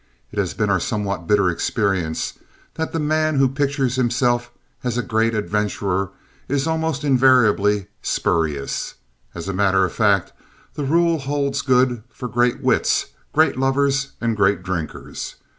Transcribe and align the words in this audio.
It 0.31 0.39
has 0.39 0.55
been 0.55 0.71
our 0.71 0.79
somewhat 0.79 1.27
bitter 1.27 1.47
experience 1.47 2.33
that 2.73 2.91
the 2.91 2.99
man 2.99 3.35
who 3.35 3.47
pictures 3.47 3.97
himself 3.97 4.49
as 4.83 4.97
a 4.97 5.03
great 5.03 5.35
adventurer 5.35 6.09
is 6.49 6.65
almost 6.65 7.03
invariably 7.03 7.85
spurious. 8.01 8.95
As 9.35 9.47
a 9.47 9.53
matter 9.53 9.85
of 9.85 9.93
fact, 9.93 10.33
the 10.73 10.85
rule 10.85 11.19
holds 11.19 11.61
good 11.61 12.01
for 12.09 12.27
great 12.27 12.63
wits, 12.63 13.09
great 13.31 13.57
lovers 13.59 14.13
and 14.19 14.35
great 14.35 14.63
drinkers. 14.63 15.35